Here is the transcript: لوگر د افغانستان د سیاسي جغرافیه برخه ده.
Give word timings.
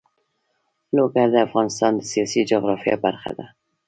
لوگر 0.97 1.27
د 1.33 1.37
افغانستان 1.47 1.91
د 1.95 2.01
سیاسي 2.11 2.41
جغرافیه 2.51 2.95
برخه 3.05 3.31
ده. 3.37 3.45